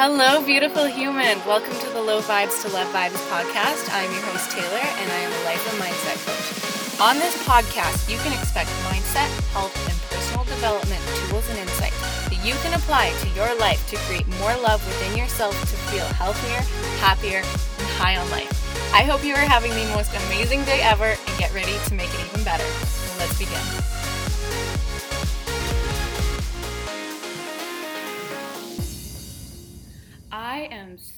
Hello, 0.00 0.42
beautiful 0.44 0.86
human. 0.86 1.36
Welcome 1.44 1.76
to 1.76 1.88
the 1.90 2.00
Low 2.00 2.22
Vibes 2.22 2.62
to 2.62 2.68
Love 2.72 2.88
Vibes 2.96 3.20
podcast. 3.28 3.92
I'm 3.92 4.10
your 4.10 4.24
host, 4.32 4.50
Taylor, 4.50 4.80
and 4.80 5.12
I 5.12 5.20
am 5.20 5.30
a 5.30 5.44
life 5.44 5.60
and 5.68 5.76
mindset 5.76 6.16
coach. 6.24 6.48
On 6.98 7.20
this 7.20 7.36
podcast, 7.44 8.08
you 8.10 8.16
can 8.24 8.32
expect 8.32 8.70
mindset, 8.88 9.28
health, 9.52 9.76
and 9.84 9.94
personal 10.08 10.44
development 10.44 11.00
tools 11.28 11.44
and 11.50 11.58
insights 11.58 12.00
that 12.32 12.40
you 12.40 12.54
can 12.64 12.72
apply 12.72 13.12
to 13.20 13.28
your 13.36 13.54
life 13.60 13.84
to 13.90 13.96
create 14.08 14.26
more 14.40 14.56
love 14.64 14.80
within 14.86 15.16
yourself 15.16 15.52
to 15.60 15.76
feel 15.92 16.08
healthier, 16.16 16.64
happier, 16.98 17.44
and 17.44 17.88
high 18.00 18.16
on 18.16 18.28
life. 18.30 18.50
I 18.94 19.04
hope 19.04 19.22
you 19.22 19.34
are 19.34 19.44
having 19.44 19.70
the 19.72 19.92
most 19.92 20.10
amazing 20.26 20.64
day 20.64 20.80
ever 20.80 21.14
and 21.14 21.38
get 21.38 21.52
ready 21.52 21.76
to 21.86 21.94
make 21.94 22.12
it 22.14 22.26
even 22.32 22.42
better. 22.44 22.66
Let's 23.20 23.38
begin. 23.38 24.01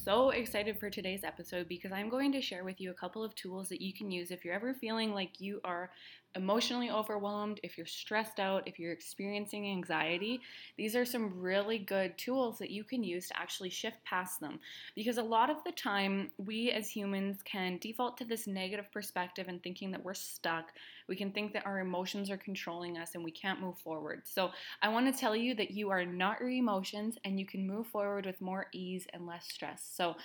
So 0.04 0.28
excited 0.30 0.78
for 0.78 0.90
today's 0.90 1.24
episode 1.24 1.66
because 1.66 1.90
I'm 1.90 2.10
going 2.10 2.30
to 2.32 2.42
share 2.42 2.62
with 2.62 2.78
you 2.78 2.90
a 2.90 2.94
couple 2.94 3.24
of 3.24 3.34
tools 3.34 3.70
that 3.70 3.80
you 3.80 3.94
can 3.94 4.10
use 4.10 4.30
if 4.30 4.44
you're 4.44 4.54
ever 4.54 4.74
feeling 4.74 5.14
like 5.14 5.40
you 5.40 5.60
are 5.64 5.90
emotionally 6.36 6.90
overwhelmed, 6.90 7.60
if 7.62 7.78
you're 7.78 7.86
stressed 7.86 8.40
out, 8.40 8.66
if 8.66 8.78
you're 8.78 8.92
experiencing 8.92 9.68
anxiety, 9.68 10.40
these 10.76 10.96
are 10.96 11.04
some 11.04 11.40
really 11.40 11.78
good 11.78 12.16
tools 12.18 12.58
that 12.58 12.70
you 12.70 12.84
can 12.84 13.04
use 13.04 13.28
to 13.28 13.38
actually 13.38 13.70
shift 13.70 14.02
past 14.04 14.40
them. 14.40 14.58
Because 14.94 15.18
a 15.18 15.22
lot 15.22 15.50
of 15.50 15.62
the 15.64 15.72
time, 15.72 16.30
we 16.38 16.70
as 16.70 16.88
humans 16.88 17.40
can 17.44 17.78
default 17.78 18.16
to 18.18 18.24
this 18.24 18.46
negative 18.46 18.90
perspective 18.92 19.46
and 19.48 19.62
thinking 19.62 19.90
that 19.92 20.04
we're 20.04 20.14
stuck. 20.14 20.72
We 21.08 21.16
can 21.16 21.30
think 21.30 21.52
that 21.52 21.66
our 21.66 21.80
emotions 21.80 22.30
are 22.30 22.36
controlling 22.36 22.98
us 22.98 23.14
and 23.14 23.22
we 23.22 23.30
can't 23.30 23.60
move 23.60 23.78
forward. 23.78 24.22
So, 24.24 24.50
I 24.82 24.88
want 24.88 25.12
to 25.12 25.18
tell 25.18 25.36
you 25.36 25.54
that 25.56 25.70
you 25.70 25.90
are 25.90 26.04
not 26.04 26.40
your 26.40 26.50
emotions 26.50 27.16
and 27.24 27.38
you 27.38 27.46
can 27.46 27.66
move 27.66 27.86
forward 27.86 28.26
with 28.26 28.40
more 28.40 28.66
ease 28.72 29.06
and 29.12 29.26
less 29.26 29.46
stress. 29.52 29.88
So, 29.94 30.16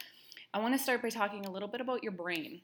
I 0.53 0.59
want 0.59 0.73
to 0.73 0.79
start 0.79 1.01
by 1.01 1.09
talking 1.09 1.45
a 1.45 1.51
little 1.51 1.67
bit 1.67 1.81
about 1.81 2.03
your 2.03 2.11
brain 2.11 2.61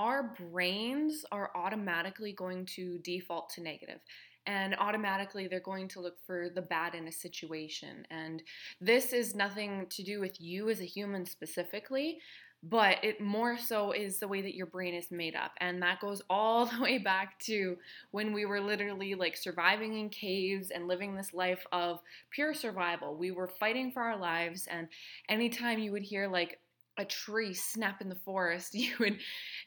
our 0.00 0.34
brains 0.50 1.26
are 1.30 1.50
automatically 1.54 2.32
going 2.32 2.64
to 2.64 2.96
default 3.04 3.50
to 3.50 3.60
negative 3.60 4.00
and 4.46 4.74
automatically 4.78 5.46
they're 5.46 5.60
going 5.60 5.86
to 5.86 6.00
look 6.00 6.16
for 6.26 6.48
the 6.54 6.62
bad 6.62 6.94
in 6.94 7.06
a 7.06 7.12
situation. 7.12 8.06
And 8.10 8.42
this 8.80 9.12
is 9.12 9.34
nothing 9.34 9.86
to 9.90 10.02
do 10.02 10.18
with 10.18 10.40
you 10.40 10.70
as 10.70 10.80
a 10.80 10.86
human 10.86 11.26
specifically, 11.26 12.20
but 12.62 12.96
it 13.04 13.20
more 13.20 13.58
so 13.58 13.92
is 13.92 14.18
the 14.18 14.26
way 14.26 14.40
that 14.40 14.54
your 14.54 14.64
brain 14.64 14.94
is 14.94 15.10
made 15.10 15.36
up. 15.36 15.52
And 15.58 15.82
that 15.82 16.00
goes 16.00 16.22
all 16.30 16.64
the 16.74 16.80
way 16.80 16.96
back 16.96 17.38
to 17.40 17.76
when 18.10 18.32
we 18.32 18.46
were 18.46 18.62
literally 18.62 19.14
like 19.14 19.36
surviving 19.36 19.98
in 19.98 20.08
caves 20.08 20.70
and 20.70 20.88
living 20.88 21.14
this 21.14 21.34
life 21.34 21.66
of 21.70 22.00
pure 22.30 22.54
survival. 22.54 23.16
We 23.16 23.32
were 23.32 23.48
fighting 23.60 23.92
for 23.92 24.00
our 24.00 24.16
lives, 24.16 24.66
and 24.70 24.88
anytime 25.28 25.78
you 25.78 25.92
would 25.92 26.02
hear 26.02 26.26
like 26.26 26.58
a 27.00 27.04
tree 27.04 27.54
snap 27.54 28.02
in 28.02 28.08
the 28.08 28.14
forest, 28.14 28.74
you 28.74 28.92
would 29.00 29.18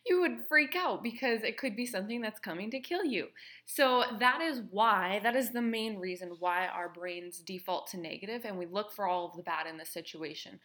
you 0.05 0.21
would 0.21 0.45
freak 0.47 0.75
out 0.75 1.01
because 1.01 1.43
it 1.43 1.57
could 1.57 1.75
be 1.75 1.85
something 1.85 2.21
that's 2.21 2.39
coming 2.39 2.69
to 2.71 2.79
kill 2.79 3.03
you. 3.03 3.27
So 3.65 4.03
that 4.19 4.41
is 4.41 4.61
why 4.69 5.19
that 5.23 5.35
is 5.35 5.51
the 5.51 5.61
main 5.61 5.97
reason 5.97 6.35
why 6.39 6.67
our 6.67 6.89
brains 6.89 7.39
default 7.39 7.87
to 7.87 7.99
negative 7.99 8.45
and 8.45 8.57
we 8.57 8.65
look 8.65 8.91
for 8.91 9.07
all 9.07 9.25
of 9.25 9.35
the 9.35 9.43
bad 9.43 9.65
in 9.67 9.77
the 9.77 9.85
situation. 9.85 10.59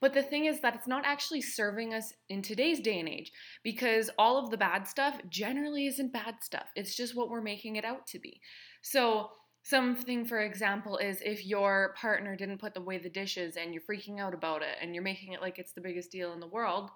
But 0.00 0.14
the 0.14 0.22
thing 0.22 0.46
is 0.46 0.60
that 0.60 0.74
it's 0.74 0.86
not 0.86 1.04
actually 1.04 1.42
serving 1.42 1.92
us 1.92 2.12
in 2.28 2.40
today's 2.40 2.80
day 2.80 2.98
and 3.00 3.08
age 3.08 3.32
because 3.62 4.10
all 4.18 4.38
of 4.38 4.50
the 4.50 4.56
bad 4.56 4.86
stuff 4.86 5.20
generally 5.28 5.86
isn't 5.86 6.12
bad 6.12 6.36
stuff. 6.40 6.66
It's 6.74 6.96
just 6.96 7.16
what 7.16 7.28
we're 7.28 7.42
making 7.42 7.76
it 7.76 7.84
out 7.84 8.06
to 8.08 8.18
be. 8.18 8.40
So 8.80 9.30
Something, 9.66 10.26
for 10.26 10.40
example, 10.40 10.98
is 10.98 11.22
if 11.24 11.46
your 11.46 11.94
partner 11.96 12.36
didn't 12.36 12.58
put 12.58 12.76
away 12.76 12.98
the 12.98 13.08
dishes 13.08 13.56
and 13.56 13.72
you're 13.72 13.82
freaking 13.82 14.20
out 14.20 14.34
about 14.34 14.60
it 14.60 14.76
and 14.80 14.94
you're 14.94 15.02
making 15.02 15.32
it 15.32 15.40
like 15.40 15.58
it's 15.58 15.72
the 15.72 15.80
biggest 15.80 16.10
deal 16.10 16.34
in 16.34 16.40
the 16.40 16.46
world, 16.46 16.90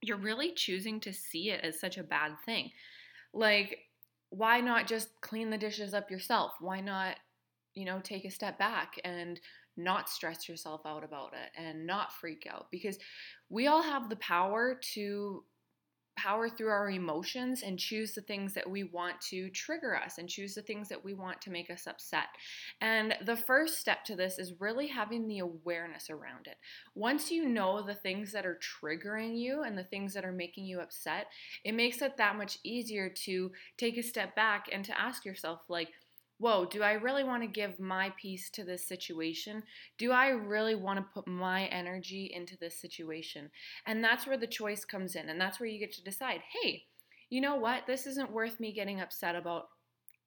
you're 0.00 0.16
really 0.16 0.52
choosing 0.52 0.98
to 0.98 1.12
see 1.12 1.50
it 1.50 1.60
as 1.62 1.78
such 1.78 1.98
a 1.98 2.02
bad 2.02 2.32
thing. 2.44 2.72
Like, 3.32 3.78
why 4.30 4.60
not 4.60 4.88
just 4.88 5.08
clean 5.20 5.48
the 5.48 5.56
dishes 5.56 5.94
up 5.94 6.10
yourself? 6.10 6.54
Why 6.58 6.80
not, 6.80 7.18
you 7.74 7.84
know, 7.84 8.00
take 8.02 8.24
a 8.24 8.30
step 8.30 8.58
back 8.58 9.00
and 9.04 9.38
not 9.76 10.10
stress 10.10 10.48
yourself 10.48 10.80
out 10.84 11.04
about 11.04 11.34
it 11.34 11.50
and 11.56 11.86
not 11.86 12.12
freak 12.12 12.48
out? 12.52 12.66
Because 12.72 12.98
we 13.48 13.68
all 13.68 13.82
have 13.82 14.08
the 14.08 14.16
power 14.16 14.76
to 14.94 15.44
power 16.22 16.48
through 16.48 16.68
our 16.68 16.90
emotions 16.90 17.62
and 17.62 17.78
choose 17.78 18.12
the 18.12 18.20
things 18.20 18.54
that 18.54 18.68
we 18.68 18.84
want 18.84 19.20
to 19.20 19.50
trigger 19.50 19.96
us 19.96 20.18
and 20.18 20.28
choose 20.28 20.54
the 20.54 20.62
things 20.62 20.88
that 20.88 21.04
we 21.04 21.14
want 21.14 21.40
to 21.40 21.50
make 21.50 21.68
us 21.68 21.86
upset. 21.88 22.26
And 22.80 23.16
the 23.24 23.36
first 23.36 23.78
step 23.78 24.04
to 24.04 24.14
this 24.14 24.38
is 24.38 24.60
really 24.60 24.86
having 24.86 25.26
the 25.26 25.40
awareness 25.40 26.10
around 26.10 26.46
it. 26.46 26.56
Once 26.94 27.30
you 27.30 27.48
know 27.48 27.82
the 27.82 27.94
things 27.94 28.30
that 28.32 28.46
are 28.46 28.60
triggering 28.60 29.36
you 29.36 29.62
and 29.62 29.76
the 29.76 29.84
things 29.84 30.14
that 30.14 30.24
are 30.24 30.32
making 30.32 30.64
you 30.64 30.80
upset, 30.80 31.26
it 31.64 31.72
makes 31.72 32.00
it 32.02 32.16
that 32.16 32.36
much 32.36 32.58
easier 32.62 33.08
to 33.08 33.50
take 33.76 33.96
a 33.98 34.02
step 34.02 34.36
back 34.36 34.68
and 34.70 34.84
to 34.84 35.00
ask 35.00 35.24
yourself, 35.24 35.62
like, 35.68 35.88
whoa, 36.42 36.64
do 36.64 36.82
I 36.82 36.94
really 36.94 37.22
want 37.22 37.44
to 37.44 37.46
give 37.46 37.78
my 37.78 38.12
piece 38.20 38.50
to 38.50 38.64
this 38.64 38.88
situation? 38.88 39.62
Do 39.96 40.10
I 40.10 40.30
really 40.30 40.74
want 40.74 40.98
to 40.98 41.06
put 41.14 41.28
my 41.28 41.66
energy 41.66 42.32
into 42.34 42.58
this 42.58 42.80
situation? 42.80 43.48
And 43.86 44.02
that's 44.02 44.26
where 44.26 44.36
the 44.36 44.48
choice 44.48 44.84
comes 44.84 45.14
in. 45.14 45.28
And 45.28 45.40
that's 45.40 45.60
where 45.60 45.68
you 45.68 45.78
get 45.78 45.92
to 45.92 46.02
decide 46.02 46.40
hey, 46.52 46.82
you 47.30 47.40
know 47.40 47.54
what? 47.54 47.86
This 47.86 48.08
isn't 48.08 48.32
worth 48.32 48.58
me 48.58 48.72
getting 48.72 49.00
upset 49.00 49.36
about. 49.36 49.68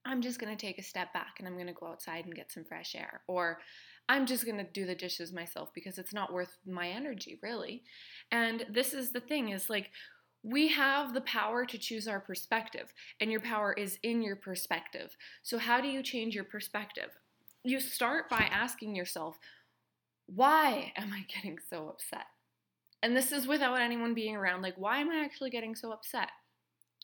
I'm 0.06 0.22
just 0.22 0.40
going 0.40 0.56
to 0.56 0.66
take 0.66 0.80
a 0.80 0.84
step 0.84 1.12
back 1.12 1.36
and 1.40 1.50
I'm 1.50 1.56
going 1.56 1.68
to 1.68 1.74
go 1.74 1.88
outside 1.88 2.24
and 2.24 2.34
get 2.34 2.50
some 2.50 2.64
fresh 2.64 2.96
air. 2.96 3.20
Or 3.28 3.60
I'm 4.08 4.26
just 4.26 4.46
going 4.46 4.58
to 4.58 4.72
do 4.72 4.86
the 4.86 4.96
dishes 4.96 5.34
myself 5.34 5.74
because 5.76 5.98
it's 5.98 6.14
not 6.14 6.32
worth 6.32 6.58
my 6.66 6.88
energy, 6.88 7.40
really. 7.44 7.84
And 8.32 8.66
this 8.72 8.94
is 8.94 9.12
the 9.12 9.20
thing 9.20 9.50
is 9.50 9.70
like 9.70 9.92
we 10.46 10.68
have 10.68 11.16
the 11.16 11.22
power 11.22 11.66
to 11.66 11.78
choose 11.78 12.08
our 12.08 12.20
perspective, 12.20 12.94
and 13.20 13.32
your 13.32 13.40
power 13.40 13.74
is 13.74 13.98
in 14.04 14.22
your 14.22 14.36
perspective. 14.36 15.18
So, 15.42 15.58
how 15.58 15.82
do 15.82 15.88
you 15.88 16.04
change 16.04 16.36
your 16.36 16.44
perspective? 16.44 17.10
You 17.64 17.80
start 17.80 18.30
by 18.30 18.48
asking 18.52 18.96
yourself, 18.96 19.40
why 20.28 20.94
am 20.96 21.12
I 21.12 21.26
getting 21.34 21.58
so 21.68 21.90
upset? 21.90 22.28
And 23.02 23.18
this 23.18 23.32
is 23.32 23.48
without 23.48 23.80
anyone 23.82 24.14
being 24.14 24.36
around. 24.36 24.62
Like, 24.62 24.76
why 24.78 25.00
am 25.00 25.10
I 25.10 25.24
actually 25.24 25.50
getting 25.50 25.76
so 25.76 25.92
upset? 25.92 26.30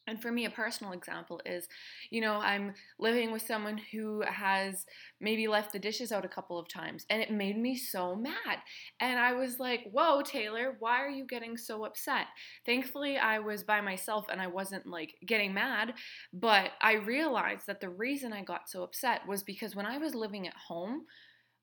And 0.07 0.21
for 0.21 0.31
me, 0.31 0.45
a 0.45 0.49
personal 0.49 0.93
example 0.93 1.39
is, 1.45 1.67
you 2.09 2.21
know, 2.21 2.33
I'm 2.35 2.73
living 2.99 3.31
with 3.31 3.43
someone 3.45 3.79
who 3.91 4.23
has 4.27 4.85
maybe 5.19 5.47
left 5.47 5.71
the 5.71 5.79
dishes 5.79 6.11
out 6.11 6.25
a 6.25 6.29
couple 6.29 6.57
of 6.57 6.67
times, 6.67 7.05
and 7.09 7.21
it 7.21 7.31
made 7.31 7.57
me 7.57 7.75
so 7.75 8.15
mad. 8.15 8.57
And 8.99 9.19
I 9.19 9.33
was 9.33 9.59
like, 9.59 9.83
whoa, 9.91 10.21
Taylor, 10.23 10.75
why 10.79 11.01
are 11.01 11.09
you 11.09 11.25
getting 11.25 11.55
so 11.55 11.85
upset? 11.85 12.25
Thankfully, 12.65 13.17
I 13.17 13.39
was 13.39 13.63
by 13.63 13.79
myself 13.81 14.25
and 14.31 14.41
I 14.41 14.47
wasn't 14.47 14.87
like 14.87 15.13
getting 15.25 15.53
mad, 15.53 15.93
but 16.33 16.71
I 16.81 16.93
realized 16.93 17.67
that 17.67 17.79
the 17.79 17.89
reason 17.89 18.33
I 18.33 18.43
got 18.43 18.69
so 18.69 18.83
upset 18.83 19.27
was 19.27 19.43
because 19.43 19.75
when 19.75 19.85
I 19.85 19.97
was 19.97 20.15
living 20.15 20.47
at 20.47 20.55
home, 20.55 21.05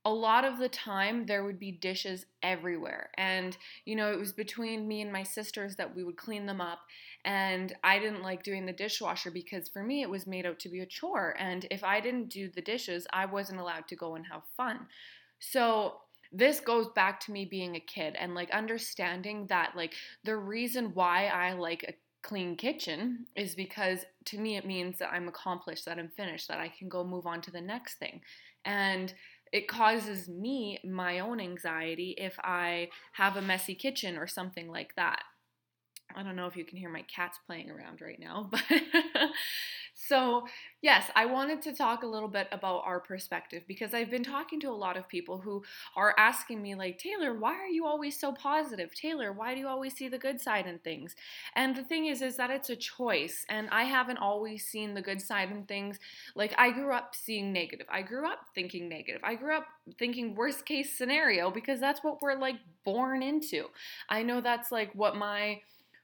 a 0.09 0.13
lot 0.13 0.47
of 0.47 0.59
the 0.59 0.71
time 0.71 1.27
there 1.27 1.45
would 1.45 1.59
be 1.59 1.71
dishes 1.71 2.25
everywhere. 2.43 3.11
And 3.19 3.55
you 3.85 3.95
know 3.95 4.11
it 4.11 4.19
was 4.19 4.33
between 4.33 4.89
me 4.89 5.03
and 5.03 5.13
my 5.13 5.23
sisters 5.23 5.77
that 5.77 5.95
we 5.95 6.03
would 6.03 6.17
clean 6.17 6.47
them 6.47 6.63
up. 6.63 6.81
And 7.27 7.77
I 7.85 7.99
didn't 7.99 8.23
like 8.23 8.43
doing 8.43 8.65
the 8.65 8.73
dishwasher 8.73 9.31
because 9.31 9.69
for 9.69 9.83
me 9.83 10.01
it 10.01 10.09
was 10.09 10.27
made 10.27 10.47
out 10.47 10.59
to 10.61 10.71
be 10.71 10.81
a 10.81 10.87
chore. 10.87 11.35
And 11.39 11.67
if 11.71 11.85
I 11.85 12.01
didn't 12.01 12.31
do 12.31 12.49
the 12.49 12.63
dishes 12.63 13.07
I 13.13 13.27
wasn't 13.27 13.61
allowed 13.61 13.87
to 13.89 13.97
go 13.97 14.15
and 14.15 14.25
have 14.33 14.43
fun. 14.57 14.87
So 15.41 15.99
this 16.33 16.59
goes 16.59 16.89
back 16.89 17.21
to 17.21 17.33
me 17.33 17.45
being 17.45 17.77
a 17.77 17.81
kid 17.81 18.17
and 18.19 18.35
like 18.35 18.51
understanding 18.51 19.47
that 19.49 19.77
like 19.77 19.93
the 20.25 20.37
reason 20.37 20.93
why 20.95 21.27
I 21.27 21.53
like 21.53 21.85
a 21.87 21.95
clean 22.23 22.57
kitchen 22.57 23.27
is 23.37 23.55
because 23.55 24.07
to 24.25 24.39
me 24.39 24.57
it 24.57 24.67
means 24.67 24.99
that 24.99 25.13
I'm 25.13 25.29
accomplished, 25.29 25.85
that 25.85 25.99
I'm 25.99 26.09
finished, 26.09 26.49
that 26.49 26.61
I 26.61 26.69
can 26.69 26.89
go 26.89 27.05
move 27.05 27.27
on 27.27 27.43
to 27.43 27.51
the 27.51 27.61
next 27.61 27.99
thing. 27.99 28.23
And 28.65 29.13
it 29.53 29.69
causes 29.69 30.29
me 30.29 30.79
my 30.85 31.21
own 31.21 31.41
anxiety 31.41 32.15
if 32.19 32.39
I 32.43 32.89
have 33.13 33.37
a 33.37 33.43
messy 33.43 33.75
kitchen 33.75 34.17
or 34.17 34.27
something 34.27 34.69
like 34.69 34.95
that. 34.97 35.23
I 36.17 36.23
don't 36.23 36.37
know 36.37 36.47
if 36.47 36.57
you 36.57 36.65
can 36.65 36.79
hear 36.79 36.89
my 36.89 37.03
cats 37.03 37.39
playing 37.47 37.71
around 37.71 38.01
right 38.01 38.19
now, 38.19 38.49
but 38.51 38.63
so 39.95 40.47
yes, 40.81 41.11
I 41.15 41.27
wanted 41.27 41.61
to 41.63 41.73
talk 41.73 42.03
a 42.03 42.07
little 42.07 42.29
bit 42.29 42.49
about 42.51 42.83
our 42.85 42.99
perspective 42.99 43.65
because 43.69 43.93
I've 43.95 44.11
been 44.11 44.25
talking 44.25 44.59
to 44.61 44.69
a 44.69 44.71
lot 44.71 44.97
of 44.97 45.09
people 45.09 45.39
who 45.39 45.63
are 45.97 46.15
asking 46.17 46.63
me, 46.63 46.75
like, 46.75 46.99
Taylor, 46.99 47.35
why 47.35 47.55
are 47.55 47.67
you 47.67 47.85
always 47.85 48.19
so 48.19 48.33
positive? 48.33 48.95
Taylor, 48.95 49.33
why 49.33 49.55
do 49.55 49.61
you 49.61 49.69
always 49.69 49.95
see 49.95 50.09
the 50.09 50.19
good 50.19 50.41
side 50.41 50.67
in 50.67 50.79
things? 50.79 51.15
And 51.55 51.77
the 51.77 51.85
thing 51.85 52.07
is, 52.07 52.23
is 52.23 52.37
that 52.37 52.51
it's 52.51 52.71
a 52.71 52.77
choice, 52.77 53.45
and 53.49 53.69
I 53.71 53.85
haven't 53.85 54.19
always 54.19 54.65
seen 54.65 54.95
the 54.95 55.03
good 55.03 55.21
side 55.21 55.51
in 55.51 55.65
things. 55.65 55.99
Like, 56.35 56.55
I 56.57 56.71
grew 56.71 56.93
up 56.93 57.15
seeing 57.15 57.53
negative, 57.53 57.87
I 57.91 58.03
grew 58.03 58.27
up 58.27 58.47
thinking 58.55 58.89
negative, 58.89 59.21
I 59.25 59.35
grew 59.35 59.57
up 59.57 59.67
thinking 59.99 60.35
worst 60.35 60.65
case 60.65 60.97
scenario 60.97 61.51
because 61.51 61.81
that's 61.81 62.03
what 62.03 62.23
we're 62.23 62.39
like 62.39 62.57
born 62.85 63.23
into. 63.23 63.67
I 64.09 64.23
know 64.23 64.41
that's 64.41 64.71
like 64.71 64.95
what 64.95 65.17
my 65.17 65.61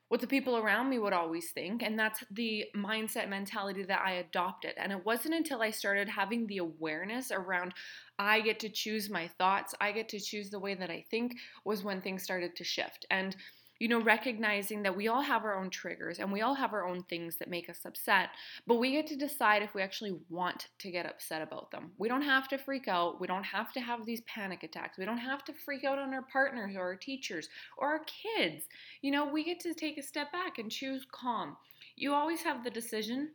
what 0.09 0.21
the 0.21 0.27
people 0.27 0.57
around 0.57 0.89
me 0.89 0.99
would 0.99 1.13
always 1.13 1.51
think. 1.53 1.83
And 1.83 1.99
that's 1.99 2.23
the 2.31 2.67
mindset 2.77 3.29
mentality 3.29 3.85
that 3.85 4.03
I 4.05 4.13
adopted. 4.13 4.73
And 4.77 4.93
it 4.93 5.05
wasn't 5.05 5.35
until 5.35 5.63
I 5.63 5.71
started 5.71 6.09
having 6.09 6.47
the 6.47 6.59
awareness 6.59 7.31
around 7.31 7.73
I 8.19 8.41
get 8.41 8.61
to 8.61 8.69
choose 8.69 9.11
my 9.11 9.29
thoughts, 9.39 9.75
I 9.81 9.93
get 9.93 10.09
to 10.11 10.21
choose 10.21 10.51
the 10.51 10.61
way 10.61 10.75
that 10.75 10.91
I 10.91 11.05
think, 11.11 11.35
was 11.65 11.83
when 11.83 12.01
things 12.01 12.23
started 12.23 12.55
to 12.57 12.65
shift. 12.65 13.07
And 13.11 13.35
you 13.81 13.89
know, 13.89 14.01
recognizing 14.01 14.83
that 14.83 14.97
we 14.97 15.09
all 15.09 15.21
have 15.21 15.45
our 15.45 15.57
own 15.57 15.69
triggers 15.69 16.19
and 16.19 16.33
we 16.33 16.43
all 16.43 16.55
have 16.55 16.73
our 16.73 16.87
own 16.87 17.03
things 17.05 17.37
that 17.37 17.51
make 17.51 17.69
us 17.69 17.81
upset, 17.85 18.31
but 18.67 18.77
we 18.77 18.93
get 18.93 19.07
to 19.09 19.17
decide 19.17 19.63
if 19.63 19.75
we 19.75 19.83
actually 19.83 20.17
want 20.29 20.69
to 20.79 20.91
get 20.91 21.07
upset 21.07 21.43
about 21.43 21.71
them. 21.71 21.91
We 21.99 22.09
don't 22.09 22.23
have 22.23 22.49
to 22.49 22.59
freak 22.59 22.87
out. 22.87 23.21
We 23.21 23.27
don't 23.27 23.45
have 23.45 23.73
to 23.73 23.81
have 23.81 24.07
these 24.07 24.21
panic 24.23 24.63
attacks. 24.63 24.97
We 24.97 25.05
don't 25.05 25.19
have 25.19 25.45
to 25.47 25.53
freak 25.53 25.85
out 25.85 25.99
on 25.99 26.15
our 26.15 26.23
partners 26.23 26.77
or 26.77 26.83
our 26.83 26.97
teachers 26.97 27.49
or 27.77 27.89
our 27.89 28.01
kids. 28.05 28.65
You 29.03 29.11
know, 29.11 29.27
we 29.27 29.45
get 29.45 29.61
to 29.61 29.75
take 29.75 29.99
a 29.99 30.03
step 30.03 30.31
back 30.31 30.59
and 30.59 30.71
choose 30.71 31.07
calm. 31.11 31.57
You 31.97 32.15
always 32.15 32.43
have 32.43 32.63
the 32.63 32.71
decision 32.71 33.31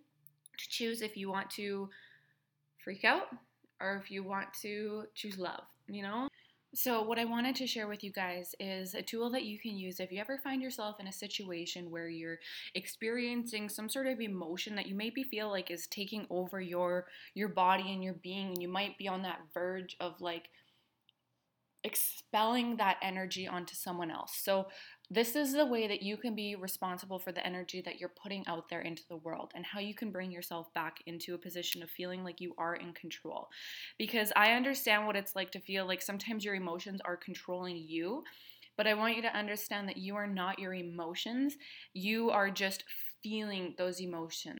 to 0.57 0.69
choose 0.69 1.01
if 1.01 1.17
you 1.17 1.29
want 1.29 1.49
to 1.51 1.89
freak 2.83 3.03
out 3.03 3.27
or 3.81 4.01
if 4.03 4.09
you 4.09 4.23
want 4.23 4.47
to 4.61 5.03
choose 5.15 5.37
love, 5.37 5.63
you 5.87 6.01
know? 6.01 6.27
So, 6.75 7.01
what 7.01 7.17
I 7.17 7.25
wanted 7.25 7.55
to 7.55 7.67
share 7.67 7.87
with 7.87 8.03
you 8.03 8.11
guys 8.11 8.53
is 8.59 8.93
a 8.93 9.01
tool 9.01 9.31
that 9.31 9.43
you 9.43 9.57
can 9.57 9.75
use 9.75 9.99
if 9.99 10.11
you 10.11 10.19
ever 10.19 10.37
find 10.37 10.61
yourself 10.61 10.99
in 10.99 11.07
a 11.07 11.11
situation 11.11 11.89
where 11.89 12.07
you're 12.07 12.37
experiencing 12.75 13.69
some 13.69 13.89
sort 13.89 14.05
of 14.05 14.21
emotion 14.21 14.75
that 14.75 14.85
you 14.85 14.93
maybe 14.93 15.23
feel 15.23 15.49
like 15.49 15.71
is 15.71 15.87
taking 15.87 16.27
over 16.29 16.61
your 16.61 17.07
your 17.33 17.49
body 17.49 17.91
and 17.91 18.03
your 18.03 18.13
being 18.13 18.49
and 18.49 18.61
you 18.61 18.67
might 18.67 18.99
be 18.99 19.07
on 19.07 19.23
that 19.23 19.41
verge 19.51 19.97
of 19.99 20.21
like 20.21 20.49
expelling 21.83 22.77
that 22.77 22.97
energy 23.01 23.47
onto 23.47 23.73
someone 23.75 24.11
else. 24.11 24.33
So, 24.35 24.67
this 25.11 25.35
is 25.35 25.53
the 25.53 25.65
way 25.65 25.87
that 25.87 26.03
you 26.03 26.17
can 26.17 26.35
be 26.35 26.55
responsible 26.55 27.17
for 27.17 27.31
the 27.31 27.43
energy 27.45 27.81
that 27.81 27.99
you're 27.99 28.13
putting 28.21 28.45
out 28.45 28.69
there 28.69 28.81
into 28.81 29.01
the 29.09 29.17
world 29.17 29.51
and 29.55 29.65
how 29.65 29.79
you 29.79 29.95
can 29.95 30.11
bring 30.11 30.31
yourself 30.31 30.71
back 30.75 31.01
into 31.07 31.33
a 31.33 31.39
position 31.39 31.81
of 31.81 31.89
feeling 31.89 32.23
like 32.23 32.39
you 32.39 32.53
are 32.59 32.75
in 32.75 32.93
control. 32.93 33.49
Because 33.97 34.31
I 34.35 34.51
understand 34.51 35.07
what 35.07 35.15
it's 35.15 35.35
like 35.35 35.49
to 35.51 35.59
feel 35.59 35.87
like 35.87 36.03
sometimes 36.03 36.45
your 36.45 36.53
emotions 36.53 37.01
are 37.03 37.17
controlling 37.17 37.77
you, 37.77 38.23
but 38.77 38.85
I 38.85 38.93
want 38.93 39.15
you 39.15 39.23
to 39.23 39.35
understand 39.35 39.89
that 39.89 39.97
you 39.97 40.15
are 40.15 40.27
not 40.27 40.59
your 40.59 40.75
emotions. 40.75 41.57
You 41.95 42.29
are 42.29 42.51
just 42.51 42.83
feeling 43.23 43.73
those 43.79 43.99
emotions. 43.99 44.59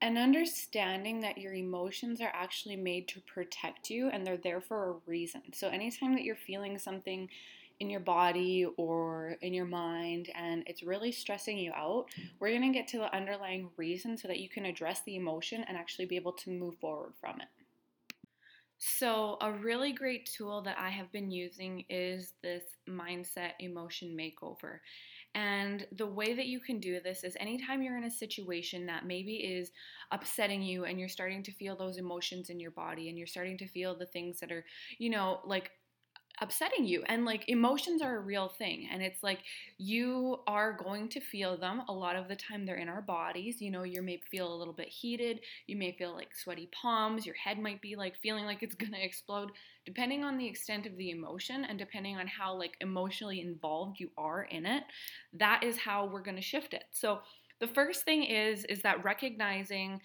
And 0.00 0.18
understanding 0.18 1.20
that 1.20 1.38
your 1.38 1.54
emotions 1.54 2.20
are 2.20 2.32
actually 2.34 2.76
made 2.76 3.08
to 3.08 3.20
protect 3.22 3.88
you 3.88 4.10
and 4.10 4.26
they're 4.26 4.36
there 4.36 4.60
for 4.60 4.90
a 4.90 4.94
reason. 5.06 5.42
So, 5.54 5.68
anytime 5.68 6.14
that 6.14 6.24
you're 6.24 6.36
feeling 6.36 6.78
something 6.78 7.28
in 7.80 7.90
your 7.90 8.00
body 8.00 8.66
or 8.76 9.36
in 9.40 9.52
your 9.52 9.64
mind 9.64 10.30
and 10.34 10.62
it's 10.66 10.82
really 10.82 11.10
stressing 11.10 11.58
you 11.58 11.72
out, 11.74 12.06
we're 12.38 12.50
going 12.50 12.72
to 12.72 12.78
get 12.78 12.86
to 12.88 12.98
the 12.98 13.14
underlying 13.14 13.70
reason 13.76 14.16
so 14.16 14.28
that 14.28 14.40
you 14.40 14.48
can 14.48 14.66
address 14.66 15.00
the 15.02 15.16
emotion 15.16 15.64
and 15.68 15.76
actually 15.76 16.06
be 16.06 16.16
able 16.16 16.32
to 16.32 16.50
move 16.50 16.76
forward 16.76 17.12
from 17.20 17.40
it. 17.40 17.48
So, 18.78 19.38
a 19.40 19.50
really 19.50 19.92
great 19.92 20.26
tool 20.26 20.60
that 20.62 20.76
I 20.78 20.90
have 20.90 21.10
been 21.10 21.30
using 21.30 21.84
is 21.88 22.34
this 22.42 22.64
mindset 22.88 23.52
emotion 23.60 24.16
makeover. 24.16 24.80
And 25.34 25.86
the 25.92 26.06
way 26.06 26.34
that 26.34 26.46
you 26.46 26.60
can 26.60 26.78
do 26.78 27.00
this 27.00 27.24
is 27.24 27.36
anytime 27.40 27.82
you're 27.82 27.98
in 27.98 28.04
a 28.04 28.10
situation 28.10 28.86
that 28.86 29.04
maybe 29.06 29.34
is 29.36 29.72
upsetting 30.12 30.62
you 30.62 30.84
and 30.84 30.98
you're 30.98 31.08
starting 31.08 31.42
to 31.42 31.52
feel 31.52 31.76
those 31.76 31.98
emotions 31.98 32.50
in 32.50 32.60
your 32.60 32.70
body 32.70 33.08
and 33.08 33.18
you're 33.18 33.26
starting 33.26 33.58
to 33.58 33.66
feel 33.66 33.96
the 33.98 34.06
things 34.06 34.38
that 34.40 34.52
are, 34.52 34.64
you 34.98 35.10
know, 35.10 35.40
like 35.44 35.72
upsetting 36.40 36.84
you 36.84 37.02
and 37.06 37.24
like 37.24 37.48
emotions 37.48 38.02
are 38.02 38.16
a 38.16 38.20
real 38.20 38.48
thing 38.48 38.88
and 38.92 39.02
it's 39.02 39.22
like 39.22 39.38
you 39.78 40.38
are 40.46 40.72
going 40.72 41.08
to 41.08 41.20
feel 41.20 41.56
them 41.56 41.82
a 41.88 41.92
lot 41.92 42.16
of 42.16 42.28
the 42.28 42.36
time 42.36 42.66
they're 42.66 42.76
in 42.76 42.88
our 42.88 43.02
bodies 43.02 43.60
you 43.60 43.70
know 43.70 43.84
you 43.84 44.02
may 44.02 44.20
feel 44.30 44.52
a 44.52 44.56
little 44.56 44.74
bit 44.74 44.88
heated 44.88 45.40
you 45.66 45.76
may 45.76 45.92
feel 45.92 46.12
like 46.12 46.34
sweaty 46.34 46.68
palms 46.72 47.24
your 47.24 47.36
head 47.36 47.58
might 47.58 47.80
be 47.80 47.94
like 47.96 48.16
feeling 48.20 48.44
like 48.44 48.62
it's 48.62 48.74
going 48.84 48.92
to 48.92 49.04
explode 49.04 49.50
depending 49.86 50.24
on 50.24 50.38
the 50.38 50.46
extent 50.46 50.86
of 50.86 50.96
the 50.96 51.10
emotion 51.10 51.64
and 51.64 51.78
depending 51.78 52.16
on 52.16 52.26
how 52.26 52.54
like 52.56 52.76
emotionally 52.80 53.40
involved 53.40 54.00
you 54.00 54.10
are 54.18 54.42
in 54.44 54.66
it 54.66 54.82
that 55.32 55.62
is 55.62 55.76
how 55.78 56.06
we're 56.06 56.22
going 56.22 56.36
to 56.36 56.42
shift 56.42 56.74
it. 56.74 56.84
So 56.90 57.20
the 57.60 57.66
first 57.68 58.04
thing 58.04 58.24
is 58.24 58.64
is 58.64 58.82
that 58.82 59.04
recognizing 59.04 60.00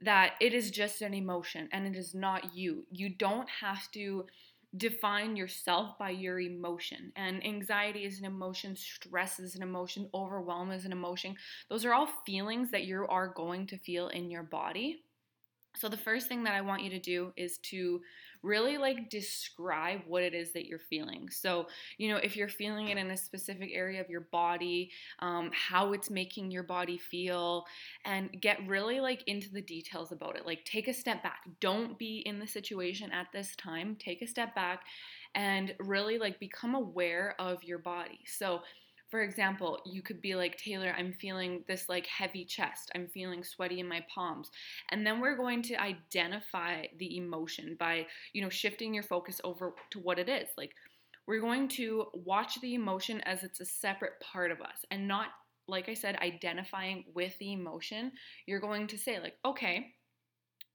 that 0.00 0.32
it 0.40 0.52
is 0.52 0.70
just 0.70 1.02
an 1.02 1.14
emotion 1.14 1.68
and 1.72 1.86
it 1.86 1.96
is 1.96 2.14
not 2.14 2.54
you. 2.56 2.84
You 2.90 3.08
don't 3.10 3.48
have 3.60 3.90
to 3.92 4.26
define 4.76 5.36
yourself 5.36 5.98
by 5.98 6.10
your 6.10 6.40
emotion. 6.40 7.12
And 7.16 7.44
anxiety 7.44 8.04
is 8.04 8.18
an 8.18 8.24
emotion, 8.24 8.76
stress 8.76 9.38
is 9.38 9.54
an 9.54 9.62
emotion, 9.62 10.08
overwhelm 10.14 10.70
is 10.70 10.84
an 10.84 10.92
emotion. 10.92 11.36
Those 11.68 11.84
are 11.84 11.94
all 11.94 12.08
feelings 12.26 12.70
that 12.70 12.84
you 12.84 13.06
are 13.08 13.28
going 13.28 13.66
to 13.68 13.78
feel 13.78 14.08
in 14.08 14.30
your 14.30 14.42
body. 14.42 15.04
So, 15.76 15.88
the 15.88 15.96
first 15.96 16.28
thing 16.28 16.44
that 16.44 16.54
I 16.54 16.60
want 16.60 16.82
you 16.82 16.90
to 16.90 16.98
do 16.98 17.32
is 17.36 17.58
to 17.58 18.00
really 18.42 18.76
like 18.78 19.10
describe 19.10 20.00
what 20.06 20.22
it 20.22 20.34
is 20.34 20.52
that 20.52 20.66
you're 20.66 20.78
feeling. 20.78 21.28
So, 21.30 21.66
you 21.98 22.10
know, 22.10 22.16
if 22.16 22.36
you're 22.36 22.48
feeling 22.48 22.88
it 22.88 22.98
in 22.98 23.10
a 23.10 23.16
specific 23.16 23.70
area 23.72 24.00
of 24.00 24.10
your 24.10 24.22
body, 24.32 24.90
um, 25.20 25.50
how 25.52 25.92
it's 25.92 26.10
making 26.10 26.50
your 26.50 26.62
body 26.62 26.98
feel, 26.98 27.64
and 28.04 28.30
get 28.40 28.66
really 28.66 29.00
like 29.00 29.22
into 29.26 29.50
the 29.50 29.62
details 29.62 30.12
about 30.12 30.36
it. 30.36 30.46
Like, 30.46 30.64
take 30.64 30.88
a 30.88 30.94
step 30.94 31.22
back. 31.22 31.40
Don't 31.60 31.98
be 31.98 32.22
in 32.26 32.38
the 32.38 32.46
situation 32.46 33.12
at 33.12 33.28
this 33.32 33.54
time. 33.56 33.96
Take 33.98 34.22
a 34.22 34.26
step 34.26 34.54
back 34.54 34.82
and 35.34 35.74
really 35.78 36.18
like 36.18 36.38
become 36.38 36.74
aware 36.74 37.34
of 37.38 37.62
your 37.64 37.78
body. 37.78 38.20
So, 38.26 38.60
for 39.12 39.20
example, 39.20 39.78
you 39.84 40.00
could 40.00 40.22
be 40.22 40.34
like, 40.34 40.56
Taylor, 40.56 40.94
I'm 40.96 41.12
feeling 41.12 41.64
this 41.68 41.86
like 41.86 42.06
heavy 42.06 42.46
chest. 42.46 42.90
I'm 42.94 43.08
feeling 43.08 43.44
sweaty 43.44 43.78
in 43.78 43.86
my 43.86 44.02
palms. 44.12 44.50
And 44.90 45.06
then 45.06 45.20
we're 45.20 45.36
going 45.36 45.60
to 45.64 45.74
identify 45.74 46.86
the 46.98 47.18
emotion 47.18 47.76
by, 47.78 48.06
you 48.32 48.40
know, 48.40 48.48
shifting 48.48 48.94
your 48.94 49.02
focus 49.02 49.38
over 49.44 49.74
to 49.90 49.98
what 49.98 50.18
it 50.18 50.30
is. 50.30 50.48
Like, 50.56 50.72
we're 51.26 51.42
going 51.42 51.68
to 51.68 52.06
watch 52.14 52.58
the 52.62 52.72
emotion 52.72 53.20
as 53.26 53.44
it's 53.44 53.60
a 53.60 53.66
separate 53.66 54.18
part 54.20 54.50
of 54.50 54.62
us 54.62 54.82
and 54.90 55.06
not, 55.06 55.26
like 55.68 55.90
I 55.90 55.94
said, 55.94 56.16
identifying 56.16 57.04
with 57.14 57.36
the 57.38 57.52
emotion. 57.52 58.12
You're 58.46 58.60
going 58.60 58.86
to 58.86 58.96
say, 58.96 59.20
like, 59.20 59.36
okay, 59.44 59.88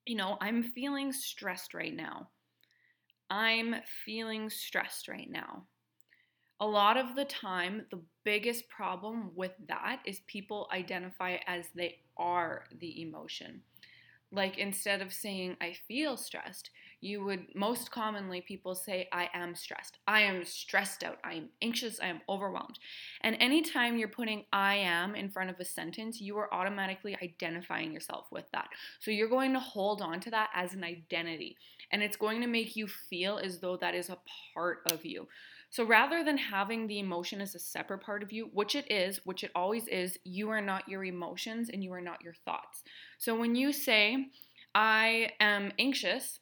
you 0.05 0.15
know, 0.15 0.37
I'm 0.41 0.61
feeling 0.61 1.11
stressed 1.11 1.73
right 1.73 1.95
now. 1.95 2.29
I'm 3.31 3.77
feeling 4.05 4.51
stressed 4.51 5.07
right 5.07 5.27
now 5.27 5.65
a 6.59 6.65
lot 6.65 6.97
of 6.97 7.15
the 7.15 7.25
time, 7.25 7.85
the 7.91 8.01
biggest 8.23 8.67
problem 8.69 9.31
with 9.35 9.53
that 9.67 9.99
is 10.05 10.21
people 10.27 10.67
identify 10.73 11.37
as 11.45 11.65
they 11.75 11.99
are 12.17 12.65
the 12.79 13.01
emotion. 13.01 13.61
Like 14.31 14.57
instead 14.57 15.01
of 15.01 15.13
saying, 15.13 15.55
I 15.61 15.77
feel 15.87 16.17
stressed, 16.17 16.71
you 16.99 17.23
would 17.23 17.55
most 17.55 17.91
commonly 17.91 18.41
people 18.41 18.75
say, 18.75 19.07
I 19.13 19.29
am 19.33 19.55
stressed. 19.55 19.99
I 20.07 20.21
am 20.21 20.43
stressed 20.43 21.03
out. 21.03 21.19
I 21.23 21.35
am 21.35 21.49
anxious. 21.61 21.99
I 22.01 22.07
am 22.07 22.21
overwhelmed. 22.27 22.79
And 23.21 23.37
anytime 23.39 23.97
you're 23.97 24.07
putting 24.07 24.45
I 24.51 24.75
am 24.75 25.15
in 25.15 25.29
front 25.29 25.49
of 25.49 25.59
a 25.59 25.65
sentence, 25.65 26.19
you 26.19 26.37
are 26.37 26.53
automatically 26.53 27.15
identifying 27.21 27.93
yourself 27.93 28.25
with 28.31 28.45
that. 28.51 28.67
So 28.99 29.11
you're 29.11 29.29
going 29.29 29.53
to 29.53 29.59
hold 29.59 30.01
on 30.01 30.19
to 30.21 30.31
that 30.31 30.49
as 30.53 30.73
an 30.73 30.83
identity. 30.83 31.55
And 31.91 32.01
it's 32.03 32.17
going 32.17 32.41
to 32.41 32.47
make 32.47 32.75
you 32.75 32.87
feel 32.87 33.37
as 33.37 33.59
though 33.59 33.77
that 33.77 33.95
is 33.95 34.09
a 34.09 34.17
part 34.53 34.79
of 34.91 35.05
you. 35.05 35.27
So 35.69 35.83
rather 35.83 36.23
than 36.23 36.37
having 36.37 36.87
the 36.87 36.99
emotion 36.99 37.41
as 37.41 37.55
a 37.55 37.59
separate 37.59 37.99
part 37.99 38.23
of 38.23 38.31
you, 38.31 38.49
which 38.53 38.75
it 38.75 38.89
is, 38.91 39.19
which 39.25 39.43
it 39.43 39.51
always 39.53 39.87
is, 39.87 40.17
you 40.23 40.49
are 40.49 40.61
not 40.61 40.87
your 40.87 41.03
emotions 41.03 41.69
and 41.69 41.83
you 41.83 41.91
are 41.93 42.01
not 42.01 42.23
your 42.23 42.33
thoughts. 42.45 42.83
So 43.17 43.35
when 43.37 43.55
you 43.55 43.73
say, 43.73 44.27
I 44.73 45.31
am 45.39 45.71
anxious, 45.77 46.39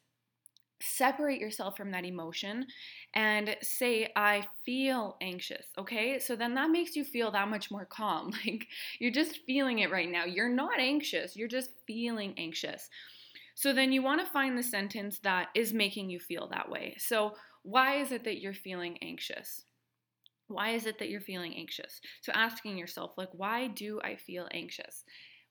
separate 0.82 1.40
yourself 1.40 1.78
from 1.78 1.92
that 1.92 2.06
emotion 2.06 2.66
and 3.14 3.56
say 3.62 4.12
i 4.16 4.46
feel 4.66 5.16
anxious 5.22 5.66
okay? 5.78 6.20
So 6.20 6.36
then 6.36 6.54
that 6.56 6.70
makes 6.70 6.96
you 6.96 7.04
feel 7.04 7.32
that 7.32 7.48
much 7.48 7.72
more 7.72 7.86
calm. 7.86 8.32
Like 8.46 8.68
you're 9.00 9.12
just 9.12 9.40
feeling 9.48 9.80
it 9.80 9.92
right 9.92 10.10
now. 10.12 10.26
You're 10.26 10.50
not 10.50 10.80
anxious. 10.80 11.36
You're 11.36 11.48
just 11.48 11.72
feeling 11.88 12.34
anxious. 12.38 12.90
So 13.56 13.72
then 13.74 13.92
you 13.92 14.04
want 14.04 14.24
to 14.24 14.32
find 14.32 14.58
the 14.58 14.64
sentence 14.64 15.20
that 15.20 15.48
is 15.56 15.74
making 15.74 16.10
you 16.10 16.20
feel 16.20 16.48
that 16.50 16.70
way. 16.70 16.96
So 17.00 17.36
why 17.66 17.96
is 17.96 18.12
it 18.12 18.24
that 18.26 18.40
you're 18.40 18.54
feeling 18.54 18.98
anxious? 19.02 19.64
Why 20.48 20.70
is 20.70 20.86
it 20.86 21.00
that 21.00 21.10
you're 21.10 21.20
feeling 21.20 21.56
anxious? 21.56 22.00
So 22.22 22.32
asking 22.34 22.78
yourself, 22.78 23.14
like, 23.18 23.30
why 23.32 23.68
do 23.68 24.00
I 24.04 24.16
feel 24.16 24.48
anxious? 24.54 25.04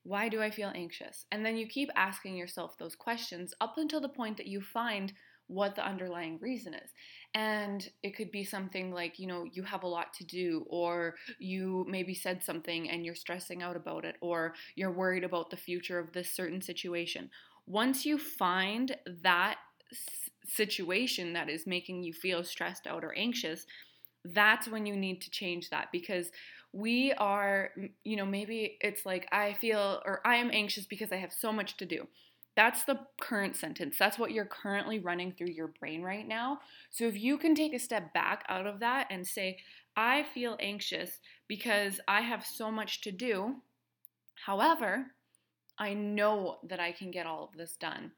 Why 0.05 0.29
do 0.29 0.41
I 0.41 0.51
feel 0.51 0.71
anxious? 0.73 1.27
And 1.33 1.45
then 1.45 1.57
you 1.57 1.67
keep 1.67 1.91
asking 1.97 2.37
yourself 2.37 2.79
those 2.79 2.95
questions 2.95 3.53
up 3.61 3.75
until 3.79 4.01
the 4.01 4.09
point 4.09 4.37
that 4.37 4.47
you 4.47 4.61
find 4.61 5.13
what 5.49 5.75
the 5.75 5.85
underlying 5.85 6.39
reason 6.41 6.75
is. 6.75 6.91
And 7.35 7.87
it 8.05 8.17
could 8.17 8.31
be 8.31 8.45
something 8.45 8.93
like, 8.93 9.19
you 9.19 9.27
know, 9.27 9.45
you 9.53 9.65
have 9.65 9.83
a 9.83 9.89
lot 9.89 10.15
to 10.15 10.25
do, 10.25 10.65
or 10.71 11.17
you 11.41 11.85
maybe 11.89 12.15
said 12.15 12.45
something 12.45 12.89
and 12.89 13.05
you're 13.05 13.17
stressing 13.17 13.61
out 13.61 13.75
about 13.75 14.05
it, 14.05 14.15
or 14.21 14.55
you're 14.77 14.93
worried 14.93 15.25
about 15.25 15.51
the 15.51 15.57
future 15.57 15.99
of 15.99 16.13
this 16.13 16.31
certain 16.31 16.63
situation. 16.63 17.29
Once 17.67 18.07
you 18.07 18.19
find 18.19 18.97
that 19.23 19.57
situation 20.47 21.33
that 21.33 21.49
is 21.49 21.67
making 21.67 22.03
you 22.03 22.13
feel 22.13 22.45
stressed 22.45 22.87
out 22.87 23.05
or 23.05 23.17
anxious, 23.17 23.67
that's 24.25 24.69
when 24.69 24.87
you 24.87 24.97
need 24.97 25.21
to 25.21 25.31
change 25.31 25.71
that 25.71 25.89
because 25.93 26.31
we 26.73 27.13
are, 27.15 27.71
you 28.03 28.17
know, 28.17 28.27
maybe 28.27 28.79
it's 28.81 29.07
like, 29.07 29.29
I 29.31 29.53
feel 29.55 30.03
or 30.05 30.21
I 30.25 30.37
am 30.37 30.51
anxious 30.53 30.87
because 30.87 31.13
I 31.13 31.17
have 31.17 31.33
so 31.33 31.53
much 31.53 31.77
to 31.77 31.87
do. 31.87 32.07
That's 32.57 32.85
the 32.85 33.01
current 33.21 33.57
sentence. 33.57 33.97
That's 33.99 34.19
what 34.19 34.31
you're 34.31 34.45
currently 34.45 34.99
running 35.01 35.33
through 35.33 35.51
your 35.51 35.69
brain 35.81 36.03
right 36.03 36.27
now. 36.27 36.61
So 36.91 37.05
if 37.05 37.19
you 37.19 37.37
can 37.37 37.55
take 37.55 37.75
a 37.75 37.79
step 37.79 38.13
back 38.15 38.45
out 38.49 38.67
of 38.67 38.81
that 38.81 39.09
and 39.11 39.27
say, 39.27 39.59
I 39.97 40.25
feel 40.35 40.57
anxious 40.61 41.19
because 41.49 42.01
I 42.07 42.21
have 42.21 42.45
so 42.45 42.71
much 42.71 43.01
to 43.03 43.13
do. 43.13 43.57
However, 44.47 45.07
I 45.79 45.95
know 45.95 46.59
that 46.69 46.81
I 46.81 46.93
can 46.93 47.11
get 47.11 47.27
all 47.27 47.45
of 47.45 47.57
this 47.57 47.77
done. 47.77 48.13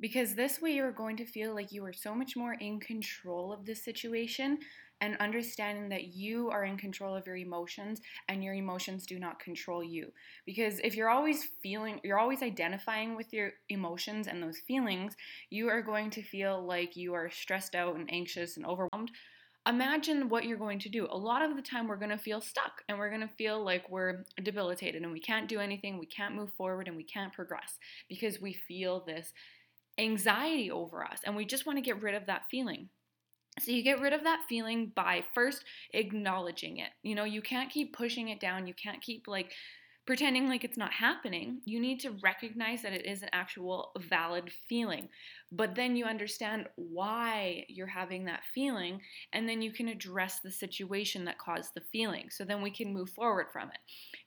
Because 0.00 0.34
this 0.34 0.60
way 0.60 0.72
you're 0.72 0.92
going 0.92 1.16
to 1.18 1.24
feel 1.24 1.54
like 1.54 1.72
you 1.72 1.84
are 1.84 1.92
so 1.92 2.14
much 2.14 2.36
more 2.36 2.54
in 2.54 2.80
control 2.80 3.52
of 3.52 3.64
the 3.64 3.74
situation 3.74 4.58
and 5.00 5.16
understanding 5.18 5.88
that 5.88 6.14
you 6.14 6.50
are 6.50 6.64
in 6.64 6.76
control 6.76 7.14
of 7.14 7.26
your 7.26 7.36
emotions 7.36 8.00
and 8.28 8.42
your 8.42 8.54
emotions 8.54 9.06
do 9.06 9.18
not 9.18 9.38
control 9.38 9.82
you. 9.82 10.12
Because 10.46 10.80
if 10.80 10.96
you're 10.96 11.10
always 11.10 11.44
feeling, 11.62 12.00
you're 12.02 12.18
always 12.18 12.42
identifying 12.42 13.16
with 13.16 13.32
your 13.32 13.52
emotions 13.68 14.26
and 14.26 14.42
those 14.42 14.58
feelings, 14.58 15.14
you 15.50 15.68
are 15.68 15.82
going 15.82 16.10
to 16.10 16.22
feel 16.22 16.64
like 16.64 16.96
you 16.96 17.12
are 17.14 17.30
stressed 17.30 17.74
out 17.74 17.96
and 17.96 18.08
anxious 18.12 18.56
and 18.56 18.64
overwhelmed. 18.64 19.10
Imagine 19.66 20.28
what 20.28 20.44
you're 20.44 20.58
going 20.58 20.78
to 20.80 20.90
do. 20.90 21.06
A 21.10 21.16
lot 21.16 21.42
of 21.42 21.56
the 21.56 21.62
time, 21.62 21.88
we're 21.88 21.96
going 21.96 22.10
to 22.10 22.18
feel 22.18 22.40
stuck 22.40 22.82
and 22.88 22.98
we're 22.98 23.08
going 23.08 23.26
to 23.26 23.34
feel 23.34 23.64
like 23.64 23.88
we're 23.88 24.24
debilitated 24.42 25.02
and 25.02 25.12
we 25.12 25.20
can't 25.20 25.48
do 25.48 25.58
anything, 25.58 25.98
we 25.98 26.06
can't 26.06 26.34
move 26.34 26.52
forward, 26.52 26.86
and 26.86 26.96
we 26.96 27.04
can't 27.04 27.32
progress 27.32 27.78
because 28.08 28.42
we 28.42 28.52
feel 28.52 29.04
this 29.06 29.32
anxiety 29.98 30.70
over 30.70 31.04
us 31.04 31.20
and 31.24 31.36
we 31.36 31.44
just 31.44 31.66
want 31.66 31.78
to 31.78 31.82
get 31.82 32.02
rid 32.02 32.14
of 32.14 32.26
that 32.26 32.42
feeling. 32.50 32.88
So 33.60 33.70
you 33.70 33.82
get 33.82 34.00
rid 34.00 34.12
of 34.12 34.24
that 34.24 34.42
feeling 34.48 34.90
by 34.94 35.24
first 35.32 35.64
acknowledging 35.92 36.78
it. 36.78 36.90
You 37.02 37.14
know, 37.14 37.24
you 37.24 37.40
can't 37.40 37.70
keep 37.70 37.96
pushing 37.96 38.28
it 38.28 38.40
down. 38.40 38.66
You 38.66 38.74
can't 38.74 39.00
keep 39.00 39.28
like 39.28 39.52
pretending 40.06 40.48
like 40.48 40.64
it's 40.64 40.76
not 40.76 40.92
happening. 40.92 41.60
You 41.64 41.80
need 41.80 42.00
to 42.00 42.16
recognize 42.22 42.82
that 42.82 42.92
it 42.92 43.06
is 43.06 43.22
an 43.22 43.30
actual 43.32 43.92
valid 43.98 44.50
feeling. 44.68 45.08
But 45.50 45.74
then 45.74 45.96
you 45.96 46.04
understand 46.04 46.66
why 46.76 47.64
you're 47.68 47.86
having 47.86 48.24
that 48.26 48.42
feeling, 48.54 49.00
and 49.32 49.48
then 49.48 49.62
you 49.62 49.72
can 49.72 49.88
address 49.88 50.40
the 50.40 50.50
situation 50.50 51.24
that 51.24 51.38
caused 51.38 51.74
the 51.74 51.82
feeling. 51.92 52.28
So 52.30 52.44
then 52.44 52.60
we 52.60 52.70
can 52.70 52.92
move 52.92 53.10
forward 53.10 53.46
from 53.52 53.68
it. 53.68 53.78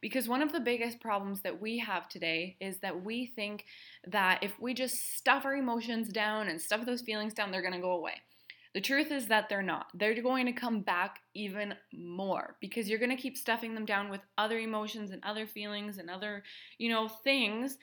Because 0.02 0.28
one 0.28 0.42
of 0.42 0.52
the 0.52 0.60
biggest 0.60 1.00
problems 1.00 1.42
that 1.42 1.62
we 1.62 1.78
have 1.80 2.10
today 2.10 2.58
is 2.60 2.80
that 2.80 3.04
we 3.04 3.28
think 3.36 3.66
that 4.08 4.42
if 4.42 4.60
we 4.60 4.74
just 4.74 5.16
stuff 5.16 5.46
our 5.46 5.56
emotions 5.56 6.10
down 6.10 6.48
and 6.48 6.60
stuff 6.60 6.86
those 6.86 7.02
feelings 7.02 7.34
down, 7.34 7.52
they're 7.52 7.62
gonna 7.62 7.80
go 7.80 7.92
away. 7.92 8.22
The 8.78 8.82
truth 8.82 9.12
is 9.12 9.26
that 9.26 9.50
they're 9.50 9.64
not. 9.64 9.88
They're 9.96 10.22
going 10.22 10.46
to 10.46 10.52
come 10.52 10.82
back 10.82 11.22
even 11.34 11.74
more 11.92 12.58
because 12.62 12.88
you're 12.88 13.00
going 13.00 13.10
to 13.10 13.16
keep 13.16 13.36
stuffing 13.36 13.74
them 13.74 13.86
down 13.86 14.08
with 14.08 14.22
other 14.38 14.60
emotions 14.60 15.10
and 15.10 15.20
other 15.24 15.48
feelings 15.48 15.98
and 15.98 16.12
other, 16.12 16.44
you 16.78 16.92
know, 16.92 17.08
things 17.08 17.80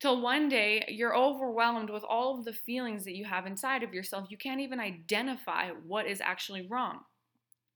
till 0.00 0.20
one 0.20 0.48
day 0.48 0.84
you're 0.88 1.16
overwhelmed 1.16 1.90
with 1.90 2.02
all 2.02 2.36
of 2.36 2.44
the 2.44 2.52
feelings 2.52 3.04
that 3.04 3.14
you 3.14 3.24
have 3.24 3.46
inside 3.46 3.84
of 3.84 3.94
yourself. 3.94 4.26
You 4.28 4.36
can't 4.36 4.60
even 4.60 4.80
identify 4.80 5.68
what 5.86 6.08
is 6.08 6.20
actually 6.20 6.66
wrong. 6.66 7.02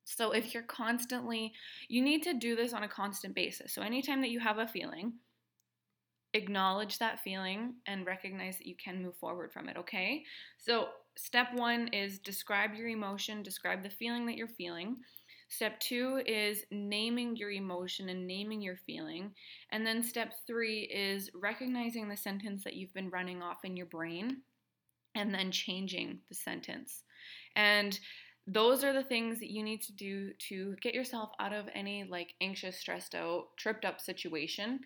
So 0.03 0.33
if 0.33 0.53
you're 0.53 0.65
constantly, 0.65 1.53
you 1.87 2.03
need 2.03 2.25
to 2.25 2.35
do 2.35 2.57
this 2.57 2.73
on 2.73 2.83
a 2.83 2.89
constant 2.89 3.33
basis. 3.33 3.73
So 3.73 3.81
anytime 3.81 4.21
that 4.23 4.31
you 4.31 4.41
have 4.41 4.59
a 4.59 4.67
feeling, 4.67 5.13
acknowledge 6.35 6.99
that 6.99 7.21
feeling 7.21 7.75
and 7.87 8.07
recognize 8.07 8.59
that 8.59 8.67
you 8.67 8.75
can 8.75 9.01
move 9.01 9.17
forward 9.17 9.53
from 9.53 9.69
it, 9.69 9.77
okay? 9.77 10.25
So 10.59 10.89
step 11.17 11.49
one 11.55 11.89
is 11.89 12.19
describe 12.19 12.75
your 12.75 12.89
emotion, 12.89 13.43
describe 13.43 13.83
the 13.83 13.91
feeling 13.91 14.27
that 14.27 14.37
you're 14.37 14.49
feeling. 14.49 14.97
Step 15.49 15.81
two 15.81 16.23
is 16.27 16.65
naming 16.71 17.37
your 17.37 17.51
emotion 17.51 18.09
and 18.09 18.27
naming 18.27 18.63
your 18.63 18.77
feeling. 18.87 19.33
And 19.73 19.85
then 19.85 20.03
step 20.03 20.33
three 20.47 20.83
is 20.83 21.29
recognizing 21.35 22.09
the 22.09 22.17
sentence 22.17 22.63
that 22.63 22.75
you've 22.75 22.95
been 22.95 23.11
running 23.11 23.43
off 23.43 23.65
in 23.65 23.77
your 23.77 23.87
brain 23.87 24.43
and 25.17 25.35
then 25.35 25.51
changing 25.51 26.21
the 26.29 26.37
sentence. 26.37 27.03
And 27.57 27.99
those 28.47 28.85
are 28.85 28.93
the 28.93 29.03
things 29.03 29.39
that 29.41 29.51
you 29.51 29.63
need 29.63 29.83
to 29.83 29.93
do 29.93 30.33
to 30.49 30.77
get 30.81 30.95
yourself 30.95 31.31
out 31.41 31.53
of 31.53 31.67
any 31.75 32.05
like 32.05 32.35
anxious, 32.41 32.79
stressed 32.79 33.15
out, 33.15 33.49
tripped 33.57 33.85
up 33.85 34.01
situation 34.01 34.81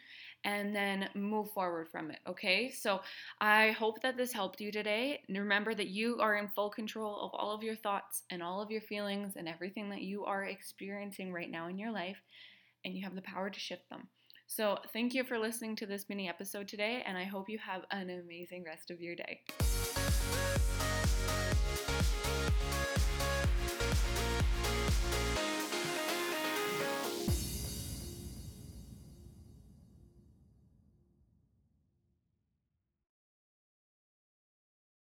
and 0.45 0.75
then 0.75 1.09
move 1.15 1.51
forward 1.53 1.89
from 1.89 2.11
it. 2.11 2.19
Okay, 2.27 2.71
so 2.71 3.01
I 3.41 3.71
hope 3.73 4.03
that 4.03 4.17
this 4.17 4.33
helped 4.33 4.61
you 4.61 4.71
today. 4.71 5.21
And 5.29 5.39
remember 5.39 5.75
that 5.75 5.89
you 5.89 6.19
are 6.21 6.37
in 6.37 6.49
full 6.49 6.71
control 6.71 7.21
of 7.21 7.31
all 7.35 7.55
of 7.55 7.63
your 7.63 7.77
thoughts 7.77 8.23
and 8.31 8.43
all 8.43 8.61
of 8.61 8.71
your 8.71 8.83
feelings 8.83 9.37
and 9.37 9.49
everything 9.49 9.89
that 9.91 10.03
you 10.03 10.25
are 10.25 10.45
experiencing 10.45 11.33
right 11.33 11.51
now 11.51 11.69
in 11.69 11.79
your 11.79 11.91
life, 11.91 12.21
and 12.85 12.95
you 12.95 13.03
have 13.05 13.15
the 13.15 13.23
power 13.23 13.51
to 13.51 13.61
shift 13.61 13.89
them. 13.89 14.09
So, 14.47 14.79
thank 14.93 15.15
you 15.15 15.25
for 15.25 15.39
listening 15.39 15.75
to 15.77 15.87
this 15.87 16.07
mini 16.09 16.29
episode 16.29 16.69
today, 16.69 17.03
and 17.07 17.17
I 17.17 17.25
hope 17.25 17.49
you 17.49 17.59
have 17.59 17.83
an 17.91 18.11
amazing 18.11 18.65
rest 18.65 18.91
of 18.91 19.01
your 19.01 19.17
day. 19.17 19.41